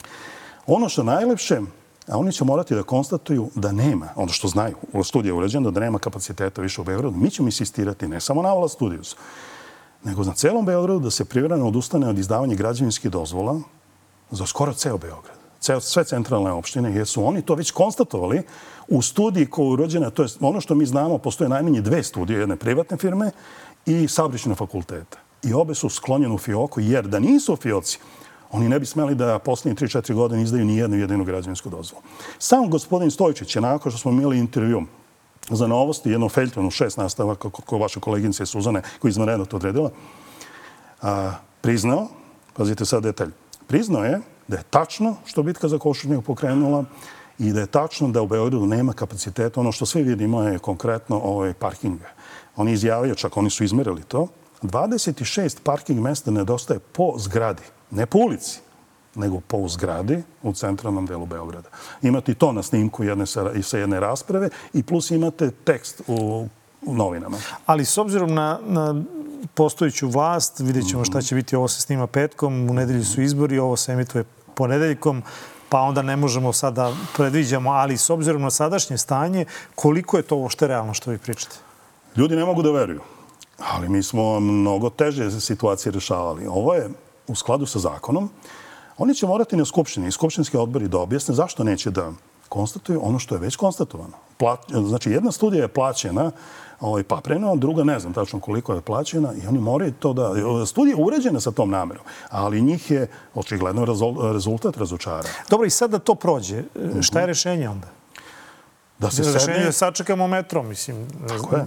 [0.66, 1.61] Ono što najlepše,
[2.09, 5.71] a oni će morati da konstatuju da nema, ono što znaju, u studiju je uređena,
[5.71, 7.16] da nema kapaciteta više u Beogradu.
[7.16, 9.16] Mi ćemo insistirati ne samo na Avala Studios,
[10.05, 13.61] nego na celom Beogradu da se privrano odustane od izdavanja građevinskih dozvola
[14.31, 15.38] za skoro ceo Beograd.
[15.61, 18.42] Ceo, sve centralne opštine, jer su oni to već konstatovali
[18.88, 22.40] u studiji koja je urođena, to je ono što mi znamo, postoje najmanje dve studije,
[22.40, 23.31] jedne privatne firme
[23.87, 25.18] i sabrične fakultete.
[25.42, 27.99] I obe su sklonjene u fioku, jer da nisu fioci,
[28.51, 32.03] Oni ne bi smeli da posljednje 3-4 godine izdaju ni jednu jedinu građevinsku dozvolu.
[32.39, 34.83] Sam gospodin Stojčić je nakon što smo imali intervju
[35.51, 39.91] za novosti, jednom feljtonu, šest nastava, kako vaša koleginica Suzane, koji izvanredno to odredila,
[41.03, 42.09] a, priznao,
[42.53, 43.31] pazite sad detalj,
[43.67, 46.85] priznao je da je tačno što bitka za Košutnjeg pokrenula
[47.39, 49.61] i da je tačno da u Beogradu nema kapaciteta.
[49.61, 52.09] Ono što svi vidimo je konkretno ovaj parkinga.
[52.57, 54.29] Oni izjavaju, čak oni su izmerili to,
[54.63, 58.61] 26 parking mesta nedostaje po zgradi ne po ulici,
[59.14, 61.68] nego po zgradi u centralnom delu Beograda.
[62.03, 66.46] Imate i to na snimku jedne sa, sa jedne rasprave i plus imate tekst u,
[66.83, 67.38] u novinama.
[67.66, 69.03] Ali s obzirom na, na
[69.55, 71.57] postojiću vlast, vidjet ćemo šta će biti.
[71.57, 74.24] Ovo se snima petkom, u nedelji su izbori, ovo se emituje
[74.55, 75.22] ponedeljkom,
[75.68, 80.48] pa onda ne možemo sada predviđamo, ali s obzirom na sadašnje stanje, koliko je to
[80.61, 81.57] je realno što vi pričate?
[82.16, 83.01] Ljudi ne mogu da veruju,
[83.59, 86.46] ali mi smo mnogo teže situacije rešavali.
[86.46, 86.90] Ovo je
[87.29, 88.31] u skladu sa zakonom,
[88.99, 92.12] oni će morati na skupštini i skupštinski odbori da objasne zašto neće da
[92.49, 94.17] konstatuju ono što je već konstatovano.
[94.87, 96.31] znači, jedna studija je plaćena
[96.81, 100.33] ovaj, papreno, druga ne znam tačno koliko je plaćena i oni moraju to da...
[100.67, 103.85] Studija je uređena sa tom namerom, ali njih je očigledno
[104.33, 105.29] rezultat razočara.
[105.51, 106.62] Dobro, i sad da to prođe,
[107.03, 107.88] šta je rešenje onda?
[108.99, 109.73] Da se rešenje sedne...
[109.73, 111.09] sačekamo metro, mislim.
[111.29, 111.67] Tako je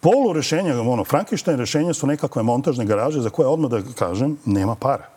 [0.00, 4.74] polu rešenja, ono, Frankenstein rešenja su nekakve montažne garaže za koje odmah da kažem, nema
[4.74, 5.08] para.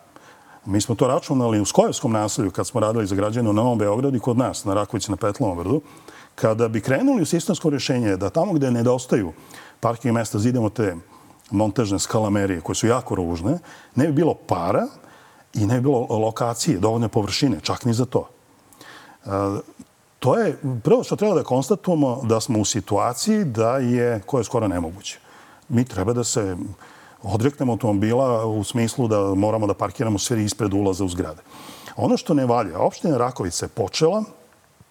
[0.64, 4.16] Mi smo to računali u Skojevskom naselju kad smo radili za građane u Novom Beogradu
[4.16, 5.80] i kod nas, na Rakovici na Petlovom vrdu.
[6.34, 9.32] Kada bi krenuli u sistemsko rješenje da tamo gde nedostaju
[9.80, 10.96] parking mesta zidemo te
[11.50, 13.58] montažne skalamerije koje su jako ružne,
[13.94, 14.86] ne bi bilo para
[15.54, 18.28] i ne bi bilo lokacije, dovoljne površine, čak ni za to
[20.22, 24.44] to je prvo što treba da konstatujemo da smo u situaciji da je, koje je
[24.44, 25.18] skoro nemoguće.
[25.68, 26.56] Mi treba da se
[27.22, 31.42] odreknemo automobila u smislu da moramo da parkiramo sve ispred ulaza u zgrade.
[31.96, 34.24] Ono što ne valja, opština Rakovica je počela,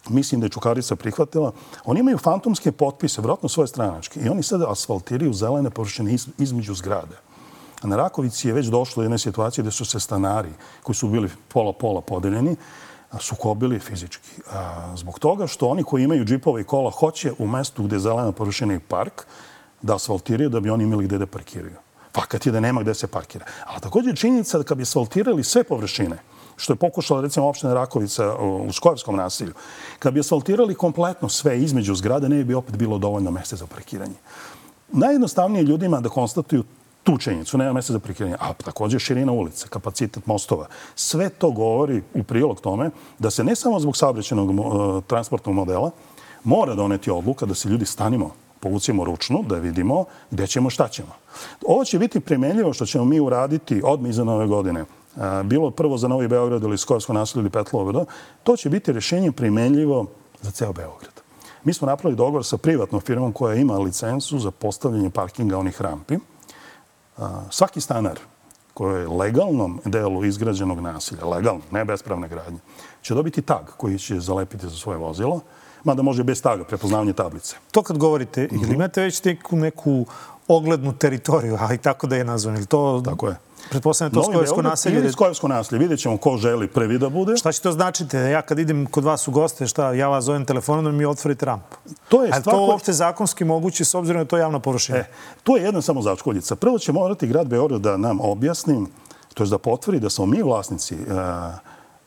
[0.10, 1.52] mislim da je Čukarica prihvatila,
[1.86, 7.16] oni imaju fantomske potpise, vjerojatno svoje stranačke, i oni sada asfaltiraju zelene površine između zgrade.
[7.82, 10.52] A na Rakovici je već došlo jedna situacije gde su se stanari,
[10.84, 12.56] koji su bili pola-pola podeljeni,
[13.20, 14.30] sukobili fizički.
[14.96, 18.32] Zbog toga što oni koji imaju džipove i kola hoće u mestu gde je zelena
[18.32, 19.26] površina i park
[19.82, 21.76] da asfaltiraju da bi oni imali gde da parkiraju.
[22.16, 23.46] Fakat je da nema gde se parkira.
[23.66, 26.18] Ali također činjenica da kad bi asfaltirali sve površine,
[26.56, 29.54] što je pokušala recimo opština Rakovica u Skojevskom nasilju,
[30.00, 34.16] kad bi asfaltirali kompletno sve između zgrade, ne bi opet bilo dovoljno mjesta za parkiranje.
[34.92, 36.64] Najjednostavnije ljudima da konstatuju
[37.04, 40.68] tu činjenicu, nema mjesta za prikrivanje, a također širina ulice, kapacitet mostova.
[40.96, 45.92] Sve to govori u prilog tome da se ne samo zbog saobraćenog uh, transportnog modela
[46.44, 51.10] mora doneti odluka da se ljudi stanimo, povucimo ručnu, da vidimo gdje ćemo, šta ćemo.
[51.68, 54.80] Ovo će biti primenljivo što ćemo mi uraditi odmah iza nove godine.
[54.82, 58.06] Eh, bilo prvo za Novi Beograd ili Skorsko naselje ili Petlovo,
[58.44, 60.06] to će biti rješenje primenljivo
[60.42, 61.22] za ceo Beograd.
[61.64, 66.18] Mi smo napravili dogovor sa privatnom firmom koja ima licencu za postavljanje parkinga onih rampi
[67.50, 68.20] svaki stanar
[68.74, 72.60] koje je legalnom delu izgrađenog nasilja, legalno, ne bespravne gradnje,
[73.02, 75.42] će dobiti tag koji će zalepiti za svoje vozilo,
[75.84, 77.56] mada može bez taga, prepoznavanje tablice.
[77.72, 78.74] To kad govorite, ili mhm.
[78.74, 80.06] imate već neku, neku
[80.48, 83.02] oglednu teritoriju, a i tako da je nazvan, ili to...
[83.06, 83.36] Tako je.
[83.72, 85.00] Pretpostavljam to Skojevsko naselje.
[85.00, 85.80] Ili Skojevsko naselje.
[85.80, 87.38] Vidjet ćemo ko želi prvi da bude.
[87.38, 88.18] Šta će to značiti?
[88.18, 91.46] Ja kad idem kod vas u goste, šta, ja vas zovem telefonom da mi otvorite
[91.46, 91.78] rampu.
[92.10, 92.56] To je stvar...
[92.56, 94.98] to uopšte zakonski moguće s obzirom je to javna površina?
[94.98, 95.06] E,
[95.44, 96.56] to je jedna samo začkoljica.
[96.56, 98.86] Prvo će morati grad Beograd da nam objasni,
[99.34, 101.02] to je da potvori da smo mi vlasnici uh,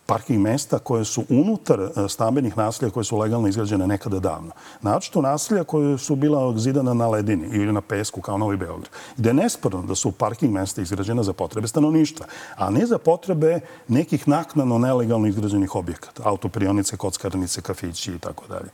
[0.07, 4.51] parking mesta koje su unutar e, stambenih nasilja koje su legalno izgrađene nekada davno.
[4.83, 8.89] Naočito nasilja koje su bila zidana na ledini ili na pesku kao Novi Beograd.
[9.17, 13.61] Gde je nesporno da su parking mesta izgrađena za potrebe stanovništva, a ne za potrebe
[13.89, 16.23] nekih naknano nelegalno izgrađenih objekata.
[16.25, 18.71] Autoprionice, kockarnice, kafići i tako dalje.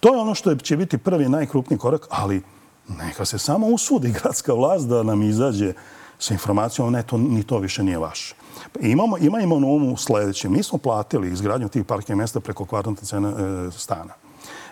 [0.00, 2.42] To je ono što će biti prvi najkrupniji korak, ali
[2.88, 5.72] neka se samo usudi gradska vlast da nam izađe
[6.18, 8.34] sa informacijom, ne, to, ni to više nije vaše.
[8.80, 10.48] Imamo, imamo na umu sljedeće.
[10.48, 14.14] Mi smo platili izgradnju tih parking mjesta preko kvadratne cena e, stana.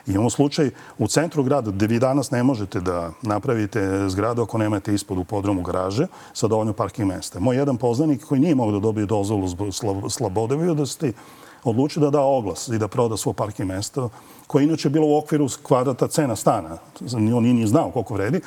[0.06, 4.94] Imamo slučaj u centru grada gdje vi danas ne možete da napravite zgradu ako nemate
[4.94, 7.40] ispod u podromu garaže sa dovoljno parking mjesta.
[7.40, 9.68] Moj jedan poznanik koji nije mogao da dobije dozvolu zbog
[10.10, 10.84] slobode vidio da
[11.96, 14.10] da da oglas i da proda svoje parking mjesto
[14.46, 16.78] koje inače bilo u okviru kvadrata cena stana.
[17.16, 18.40] On nije ni znao koliko vredi.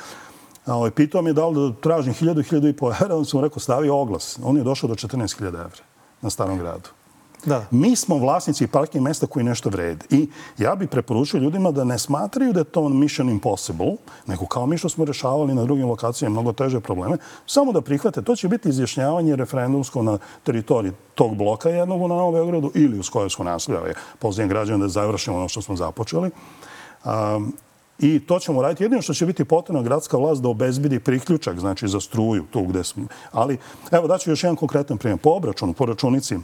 [0.66, 3.40] Ovaj, pitao mi je da li da tražim hiljadu, hiljadu i po evra, on sam
[3.40, 4.38] mu rekao stavio oglas.
[4.44, 5.84] On je došao do 14.000 evra
[6.22, 6.88] na starom gradu.
[7.44, 7.64] Da.
[7.70, 10.06] Mi smo vlasnici parking mesta koji nešto vrede.
[10.10, 13.92] I ja bih preporučio ljudima da ne smatraju da je to mission impossible,
[14.26, 18.22] nego kao mi što smo rešavali na drugim lokacijama mnogo teže probleme, samo da prihvate.
[18.22, 23.02] To će biti izjašnjavanje referendumsko na teritoriji tog bloka jednog na Novom Beogradu ili u
[23.02, 23.80] Skojevsku nasljedu.
[24.18, 26.30] Pozivam građana da završimo ono što smo započeli.
[27.04, 27.52] Um,
[28.00, 28.84] I to ćemo raditi.
[28.84, 32.84] Jedino što će biti potrebno gradska vlast da obezbidi priključak, znači za struju, tu gde
[32.84, 33.06] smo.
[33.32, 33.58] Ali,
[33.90, 35.18] evo, daću još jedan konkretan primjer.
[35.18, 36.36] Po obračunu, po računici,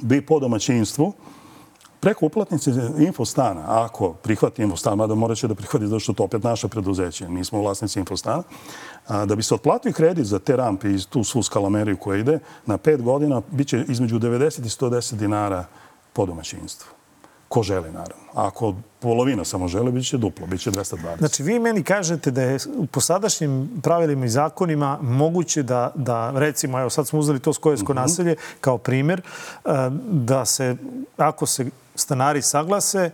[0.00, 1.12] bi po domaćinstvu,
[2.00, 6.42] preko uplatnice Infostana, ako prihvati Infostan, mada morat će da prihvati zato što to opet
[6.42, 8.42] naše preduzeće, mi smo vlasnici Infostana,
[9.06, 12.38] a, da bi se otplatio kredit za te rampe iz tu svu skalameriju koja ide,
[12.66, 15.64] na pet godina biće između 90 i 110 dinara
[16.12, 16.95] po domaćinstvu.
[17.56, 18.24] Ko želi, naravno.
[18.34, 21.18] Ako polovina samo žele, bit će duplo, bit će 220.
[21.18, 22.58] Znači, vi meni kažete da je
[22.90, 27.92] po sadašnjim pravilima i zakonima moguće da, da recimo, evo sad smo uzeli to skojesko
[27.92, 28.00] mm -hmm.
[28.00, 29.20] naselje kao primjer,
[29.64, 29.70] e,
[30.10, 30.76] da se,
[31.16, 33.10] ako se stanari saglase,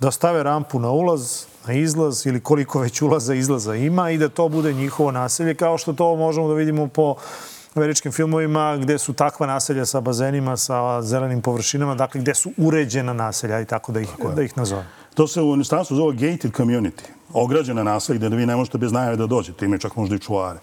[0.00, 4.28] da stave rampu na ulaz, na izlaz ili koliko već ulaza izlaza ima i da
[4.28, 7.14] to bude njihovo naselje, kao što to možemo da vidimo po
[7.74, 13.12] američkim filmovima gdje su takva naselja sa bazenima, sa zelenim površinama, dakle gdje su uređena
[13.12, 14.84] naselja i tako da ih, da ih nazove.
[15.14, 17.02] To se u inostranstvu zove gated community,
[17.32, 20.58] ograđena naselja gdje vi ne možete bez najave da dođete, imaju čak možda i čuvare.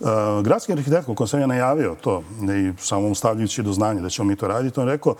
[0.00, 0.08] Uh,
[0.44, 4.36] gradski arhitekt, kako sam ja najavio to, i samo stavljujući do znanja da ćemo mi
[4.36, 5.14] to raditi, on rekao,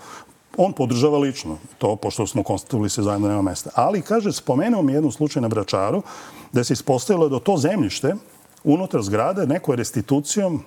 [0.57, 3.69] on podržava lično to, pošto smo konstatovali se zajedno nema mesta.
[3.75, 6.01] Ali, kaže, spomenuo mi jednu slučaj na Bračaru,
[6.51, 8.15] da se ispostavilo da to zemljište
[8.63, 10.63] unutar zgrade neko je restitucijom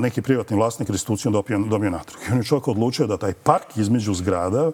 [0.00, 2.22] neki privatni vlasnik restitucijom dobio, dobio natrug.
[2.28, 4.70] I on je čovjek odlučio da taj park između zgrada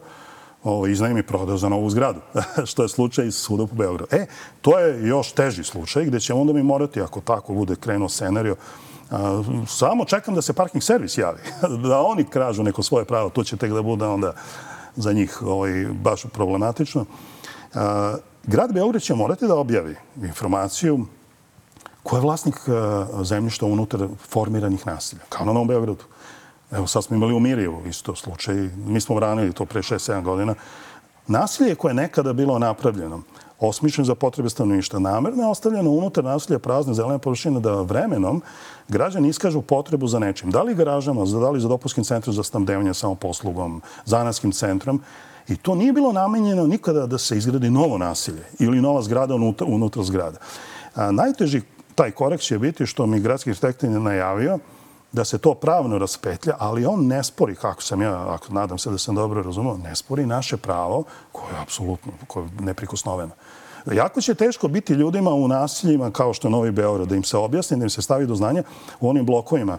[0.65, 2.21] ovo, iznajmi i prodao za novu zgradu,
[2.71, 4.17] što je slučaj iz suda po Beogradu.
[4.17, 4.27] E,
[4.61, 8.57] to je još teži slučaj gdje ćemo onda mi morati, ako tako bude krenuo scenario,
[9.11, 11.41] a, samo čekam da se parking servis javi,
[11.89, 14.33] da oni kražu neko svoje pravo, to će tek da bude onda
[14.97, 17.05] za njih ovaj, baš problematično.
[17.75, 21.07] A, grad Beograd će morati da objavi informaciju
[22.03, 22.71] Ko je vlasnik e,
[23.25, 25.23] zemljišta unutar formiranih nasilja?
[25.29, 26.05] Kao na Novom Beogradu.
[26.71, 28.55] Evo, sad smo imali u Mirjevu isto slučaj.
[28.87, 30.55] Mi smo vranili to pre 6-7 godina.
[31.27, 33.23] Nasilje koje je nekada bilo napravljeno,
[33.61, 38.43] osmišljeno za potrebe stanovništa, namerno je ostavljeno unutar nasilja prazne zelene površine da vremenom
[38.89, 40.51] građani iskažu potrebu za nečim.
[40.51, 45.03] Da li garažama, da li za dopuskim centrom za snabdevanje samoposlugom, zanatskim centrom.
[45.49, 49.67] I to nije bilo namenjeno nikada da se izgradi novo nasilje ili nova zgrada unutra,
[49.67, 50.39] unutra zgrada.
[50.95, 51.63] A, najteži
[52.03, 54.59] taj korak će biti što mi gradski arhitekt je najavio
[55.13, 58.91] da se to pravno raspetlja, ali on ne spori, kako sam ja, ako nadam se
[58.91, 63.33] da sam dobro razumio, ne spori naše pravo koje je apsolutno koje je neprikosnoveno.
[63.93, 67.37] Jako će teško biti ljudima u nasiljima kao što je Novi Beograd, da im se
[67.37, 68.63] objasni, da im se stavi do znanja
[69.01, 69.79] u onim blokovima,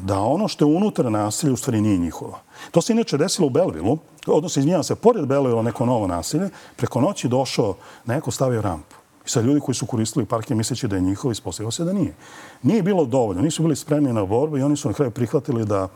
[0.00, 2.38] da ono što je unutar nasilja u stvari nije njihovo.
[2.70, 7.00] To se inače desilo u Belvilu, odnosno izmijenjava se, pored Belvila neko novo nasilje, preko
[7.00, 7.74] noći došao
[8.06, 9.03] neko stavio rampu.
[9.26, 12.14] I sad ljudi koji su koristili parke misleći da je njihov, ispostavilo se da nije.
[12.62, 15.88] Nije bilo dovoljno, nisu bili spremni na borbu i oni su na kraju prihvatili da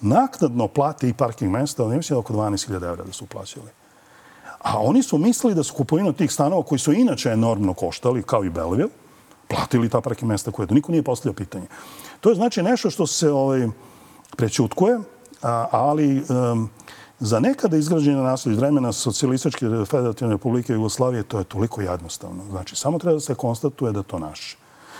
[0.00, 3.70] naknadno plate i parking mesta, ali ne mislim da oko 12.000 evra da su plaćali.
[4.58, 8.44] A oni su mislili da su kupovinu tih stanova koji su inače enormno koštali, kao
[8.44, 8.90] i Belleville,
[9.48, 10.74] platili ta parking mesta koje to.
[10.74, 11.66] Niko nije postavljao pitanje.
[12.20, 13.68] To je znači nešto što se ovaj,
[14.36, 14.98] prećutkuje,
[15.70, 16.22] ali
[17.20, 22.44] za nekada izgrađena naselje iz vremena Socialističke federativne republike Jugoslavije to je toliko jednostavno.
[22.50, 24.56] Znači, samo treba da se konstatuje da to naše.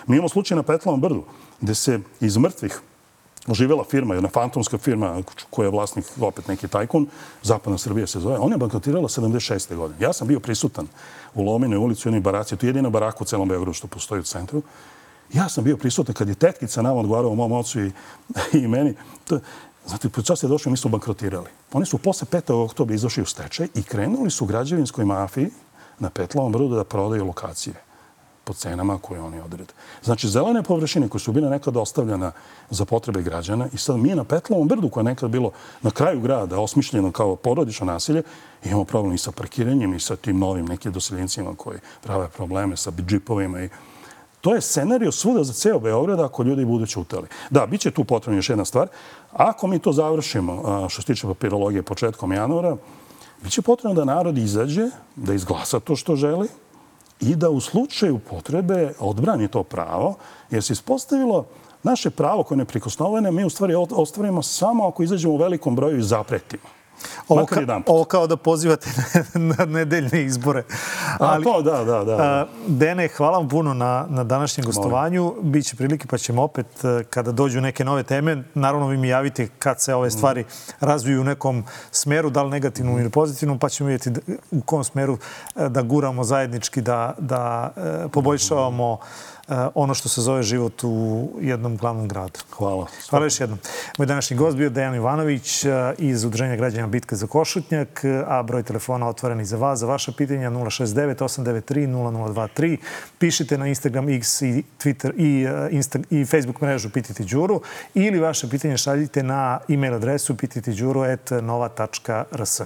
[0.06, 1.24] Mi imamo slučaj na Petlovom brdu,
[1.60, 2.80] gde se iz mrtvih
[3.46, 7.06] oživjela firma, jedna fantomska firma koja je vlasnik, opet neki tajkun,
[7.42, 9.76] Zapadna Srbija se zove, ona je bankrotirala 76.
[9.76, 10.06] godine.
[10.06, 10.86] Ja sam bio prisutan
[11.34, 14.20] u Lominoj ulici u jednoj baraci, to je jedina baraka u celom Beogradu što postoji
[14.20, 14.62] u centru.
[15.32, 17.92] Ja sam bio prisutan kad je tetkica nama odgovarao mom ocu i,
[18.62, 18.94] i meni.
[19.24, 19.38] To,
[19.86, 21.50] Znate, po čas je došli, mi smo bankrotirali.
[21.76, 22.52] Oni su posle 5.
[22.52, 25.50] oktobra izašli u stečaj i krenuli su građevinskoj mafiji
[25.98, 27.74] na Petlovom brodu da prodaju lokacije
[28.44, 29.72] po cenama koje oni odrede.
[30.02, 32.30] Znači, zelene površine koje su bile nekada ostavljene
[32.70, 35.50] za potrebe građana i sad mi na Petlovom brdu koje je nekad bilo
[35.82, 38.22] na kraju grada osmišljeno kao porodično nasilje,
[38.64, 42.90] imamo problem i sa parkiranjem i sa tim novim nekim doseljencima koji prave probleme sa
[43.06, 43.68] džipovima i
[44.46, 47.26] To je scenario svuda za ceo Beograd ako ljudi budu čutali.
[47.50, 48.88] Da, bit će tu potrebna još jedna stvar.
[49.36, 52.76] Ako mi to završimo, što se tiče papirologije, početkom januara,
[53.42, 56.48] biće potrebno da narod izađe, da izglasa to što želi
[57.20, 60.14] i da u slučaju potrebe odbrani to pravo,
[60.50, 61.46] jer se ispostavilo
[61.82, 65.98] naše pravo koje je neprikosnovene, mi u stvari ostvarimo samo ako izađemo u velikom broju
[65.98, 66.75] i zapretimo.
[67.28, 68.90] Ovo, ka, ovo kao da pozivate
[69.56, 70.62] na nedeljne izbore.
[71.18, 72.46] Ali, A to, da, da, da.
[72.66, 75.34] Dene, hvala vam puno na, na današnjem gostovanju.
[75.42, 79.48] Biće prilike pa ćemo opet, e, kada dođu neke nove teme, naravno vi mi javite
[79.58, 80.44] kad se ove stvari
[80.80, 85.18] razviju u nekom smeru, da li negativnom ili pozitivnom, pa ćemo vidjeti u kom smeru
[85.56, 88.98] e, da guramo zajednički, da, da e, poboljšavamo
[89.35, 89.35] Eh,
[89.74, 92.40] ono što se zove život u jednom glavnom gradu.
[92.50, 92.86] Hvala.
[93.10, 93.58] Hvala još jednom.
[93.98, 98.62] Moj današnji gost bio Dejan Ivanović eh, iz Udruženja građana Bitka za Košutnjak, a broj
[98.62, 102.76] telefona otvoren i za vas, za vaše pitanja 069-893-0023.
[103.18, 107.60] Pišite na Instagram, X i Twitter i, eh, Insta, i Facebook mrežu Pititi Đuru
[107.94, 112.60] ili vaše pitanje šaljite na e-mail adresu pititiđuru.nova.rs.